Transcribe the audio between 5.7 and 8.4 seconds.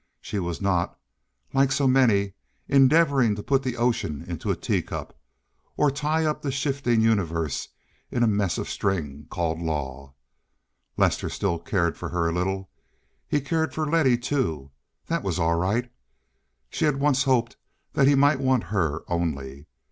or to tie up the shifting universe in a